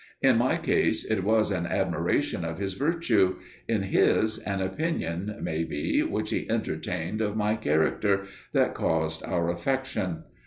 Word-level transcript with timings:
In 0.19 0.39
my 0.39 0.57
case 0.57 1.05
it 1.05 1.23
was 1.23 1.51
an 1.51 1.67
admiration 1.67 2.43
of 2.43 2.57
his 2.57 2.73
virtue, 2.73 3.35
in 3.67 3.83
his 3.83 4.39
an 4.39 4.59
opinion, 4.59 5.37
may 5.43 5.63
be, 5.63 6.01
which 6.01 6.31
he 6.31 6.49
entertained 6.49 7.21
of 7.21 7.35
my 7.37 7.55
character, 7.55 8.25
that 8.51 8.73
caused 8.73 9.23
our 9.23 9.51
affection. 9.51 10.23